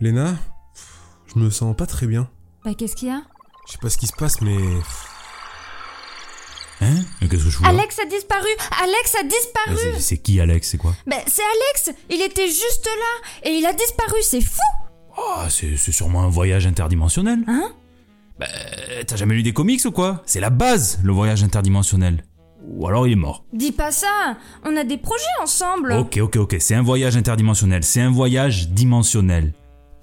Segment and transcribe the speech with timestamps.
[0.00, 0.36] Léna,
[1.34, 2.28] je me sens pas très bien.
[2.64, 3.22] Bah qu'est-ce qu'il y a?
[3.66, 4.56] Je sais pas ce qui se passe, mais.
[6.82, 6.94] Hein?
[7.20, 7.70] Mais qu'est-ce que je fous là?
[7.70, 8.48] Alex a disparu
[8.82, 10.68] Alex a disparu c'est- C'est qui Alex?
[10.68, 10.92] C'est quoi?
[11.06, 14.60] Bah c'est Alex Il était juste là Et il a disparu, c'est fou
[15.16, 17.38] Ah, c'est c'est sûrement un voyage interdimensionnel.
[17.48, 17.72] Hein?
[18.38, 18.46] Bah,
[19.06, 20.22] t'as jamais lu des comics ou quoi?
[20.26, 22.22] C'est la base, le voyage interdimensionnel.
[22.68, 23.44] Ou alors il est mort.
[23.54, 27.84] Dis pas ça On a des projets ensemble Ok, ok, ok, c'est un voyage interdimensionnel,
[27.84, 29.54] c'est un voyage dimensionnel.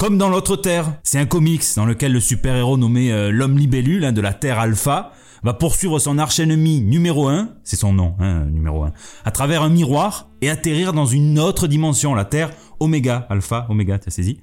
[0.04, 4.04] Comme dans l'autre Terre, c'est un comics dans lequel le super-héros nommé euh, l'homme libellule
[4.04, 8.44] hein, de la Terre Alpha va poursuivre son arch-ennemi numéro 1, c'est son nom, hein,
[8.52, 8.92] numéro 1,
[9.24, 12.50] à travers un miroir et atterrir dans une autre dimension, la Terre
[12.82, 14.42] Oméga, Alpha, Oméga, t'as saisi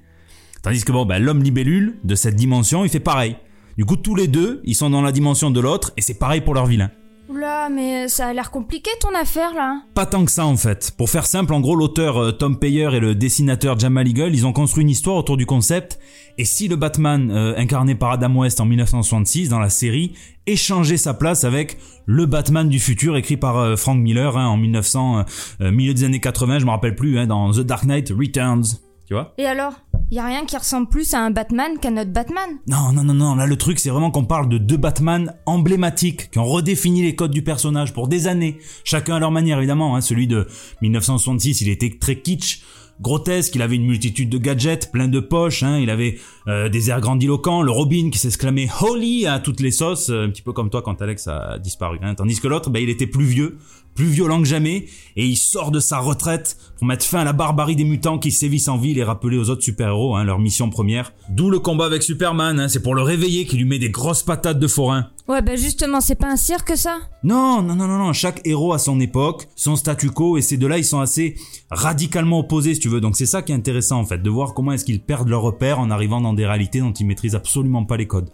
[0.63, 3.35] Tandis que bon, bah, l'homme libellule de cette dimension, il fait pareil.
[3.77, 6.41] Du coup, tous les deux, ils sont dans la dimension de l'autre et c'est pareil
[6.41, 6.89] pour leur vilain.
[7.31, 10.91] Oula, mais ça a l'air compliqué ton affaire là Pas tant que ça en fait.
[10.97, 14.45] Pour faire simple, en gros, l'auteur euh, Tom Payer et le dessinateur Jamal Eagle, ils
[14.45, 15.99] ont construit une histoire autour du concept.
[16.37, 20.13] Et si le Batman euh, incarné par Adam West en 1966 dans la série
[20.47, 24.57] échangeait sa place avec le Batman du futur écrit par euh, Frank Miller hein, en
[24.57, 25.23] 1900, euh,
[25.61, 28.63] euh, milieu des années 80, je me rappelle plus, hein, dans The Dark Knight Returns.
[29.07, 29.33] Tu vois?
[29.37, 29.73] Et alors?
[30.13, 33.13] Y a rien qui ressemble plus à un Batman qu'à notre Batman Non, non, non,
[33.13, 37.01] non, là le truc c'est vraiment qu'on parle de deux Batman emblématiques qui ont redéfini
[37.01, 40.01] les codes du personnage pour des années, chacun à leur manière évidemment, hein.
[40.01, 40.47] celui de
[40.81, 42.61] 1966 il était très kitsch,
[42.99, 45.79] grotesque, il avait une multitude de gadgets, plein de poches, hein.
[45.79, 50.09] il avait euh, des airs grandiloquents, le Robin qui s'exclamait «Holy!» à toutes les sauces,
[50.09, 52.15] euh, un petit peu comme toi quand Alex a disparu, hein.
[52.15, 53.59] tandis que l'autre, bah, il était plus vieux,
[53.95, 57.33] plus violent que jamais, et il sort de sa retraite pour mettre fin à la
[57.33, 60.69] barbarie des mutants qui sévissent en ville et rappeler aux autres super-héros hein, leur mission
[60.69, 61.13] première.
[61.29, 64.23] D'où le combat avec Superman, hein, c'est pour le réveiller qu'il lui met des grosses
[64.23, 65.07] patates de forain.
[65.27, 66.97] Ouais bah justement, c'est pas un cirque ça?
[67.23, 70.57] Non, non, non, non, non, chaque héros a son époque, son statu quo, et ces
[70.57, 71.35] deux-là, ils sont assez
[71.69, 73.01] radicalement opposés, si tu veux.
[73.01, 75.41] Donc c'est ça qui est intéressant, en fait, de voir comment est-ce qu'ils perdent leur
[75.41, 78.29] repère en arrivant dans des réalités dont ils maîtrisent absolument pas les codes.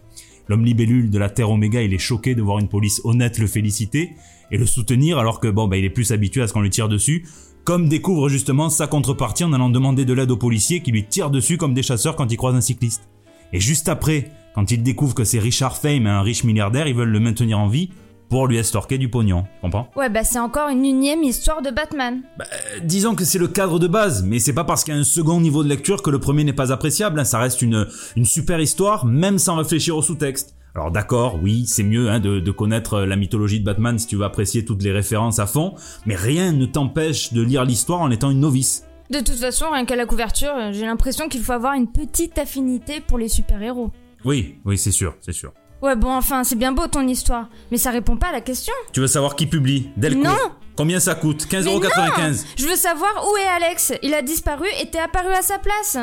[0.49, 3.47] L'homme libellule de la Terre Oméga, il est choqué de voir une police honnête le
[3.47, 4.13] féliciter
[4.51, 6.69] et le soutenir alors que bon bah il est plus habitué à ce qu'on lui
[6.69, 7.25] tire dessus.
[7.63, 11.31] Comme découvre justement sa contrepartie en allant demander de l'aide aux policiers qui lui tirent
[11.31, 13.09] dessus comme des chasseurs quand ils croisent un cycliste.
[13.51, 17.09] Et juste après, quand il découvre que c'est Richard Fame, un riche milliardaire, ils veulent
[17.09, 17.89] le maintenir en vie
[18.29, 19.43] pour lui estorquer du pognon.
[19.43, 22.21] Tu Comprends Ouais bah c'est encore une unième histoire de Batman.
[22.39, 22.43] Euh,
[22.83, 25.03] Disons que c'est le cadre de base, mais c'est pas parce qu'il y a un
[25.03, 27.19] second niveau de lecture que le premier n'est pas appréciable.
[27.19, 27.23] hein.
[27.25, 30.55] Ça reste une, une super histoire, même sans réfléchir au sous-texte.
[30.75, 34.05] Alors d'accord, oui, c'est mieux hein, de, de connaître euh, la mythologie de Batman si
[34.05, 35.73] tu veux apprécier toutes les références à fond,
[36.05, 38.83] mais rien ne t'empêche de lire l'histoire en étant une novice.
[39.09, 42.99] De toute façon, rien qu'à la couverture, j'ai l'impression qu'il faut avoir une petite affinité
[42.99, 43.89] pour les super-héros.
[44.25, 45.51] Oui, oui, c'est sûr, c'est sûr.
[45.81, 48.73] Ouais bon enfin, c'est bien beau ton histoire, mais ça répond pas à la question.
[48.93, 50.23] Tu veux savoir qui publie Delcourt.
[50.23, 50.37] Non.
[50.75, 52.45] Combien ça coûte Mais 15,95€.
[52.57, 55.97] Je veux savoir où est Alex Il a disparu et t'es apparu à sa place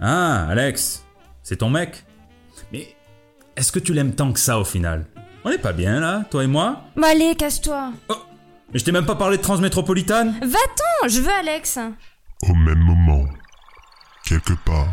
[0.00, 1.04] Ah, Alex,
[1.42, 2.04] c'est ton mec.
[2.72, 2.94] Mais
[3.56, 5.06] est-ce que tu l'aimes tant que ça au final?
[5.44, 6.82] On est pas bien là, toi et moi?
[6.96, 8.14] Bah allez, casse-toi Oh,
[8.72, 10.38] mais je t'ai même pas parlé de Transmétropolitane?
[10.42, 11.78] Va-t'en, je veux Alex
[12.42, 13.26] Au même moment,
[14.24, 14.88] quelque part,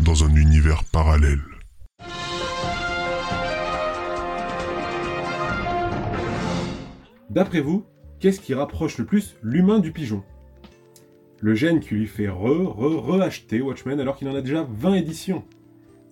[0.00, 1.40] dans un univers parallèle.
[7.36, 7.84] D'après vous,
[8.18, 10.22] qu'est-ce qui rapproche le plus l'humain du pigeon?
[11.40, 14.94] Le gène qui lui fait re, re, re-acheter Watchmen alors qu'il en a déjà 20
[14.94, 15.44] éditions.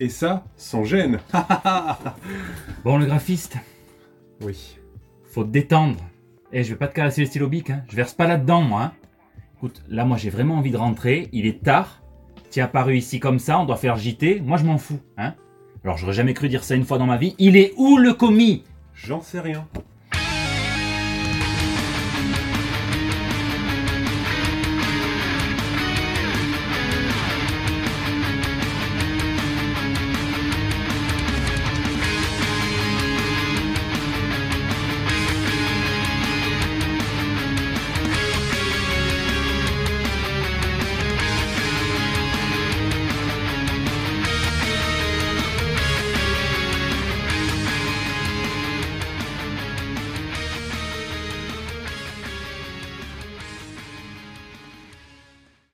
[0.00, 1.20] Et ça, sans gêne
[2.84, 3.56] Bon, le graphiste,
[4.42, 4.76] Oui.
[5.24, 5.96] faut te détendre.
[6.52, 7.84] Eh, je vais pas te casser le stylo bic, hein.
[7.88, 8.82] Je verse pas là-dedans, moi.
[8.82, 8.92] hein.
[9.56, 11.30] Écoute, là, moi, j'ai vraiment envie de rentrer.
[11.32, 12.02] Il est tard.
[12.50, 14.40] T'es apparu ici comme ça, on doit faire JT.
[14.42, 15.32] Moi, je m'en fous, hein.
[15.84, 17.34] Alors, j'aurais jamais cru dire ça une fois dans ma vie.
[17.38, 18.62] Il est où le commis?
[18.92, 19.66] J'en sais rien.